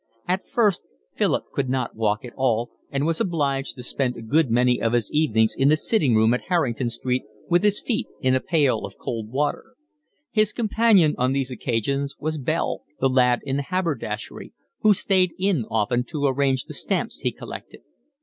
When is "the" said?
5.69-5.77, 12.99-13.09, 13.57-13.61, 16.65-16.73